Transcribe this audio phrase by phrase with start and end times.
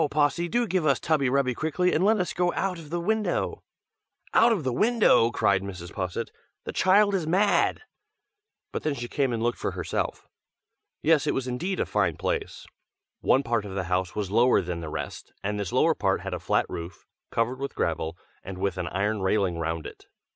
[0.09, 3.61] Possy, do give us tubby rubby quickly, and let us get out of the window!"
[4.33, 5.93] "Out of the window!" cried Mrs.
[5.93, 6.31] Posset;
[6.63, 7.81] "The child is mad!"
[8.71, 10.27] but then she came and looked for herself.
[11.03, 12.65] Yes, it was indeed a fine place.
[13.19, 16.33] One part of the house was lower than the rest, and this lower part had
[16.33, 20.07] a flat roof, covered with gravel, and with an iron railing round it.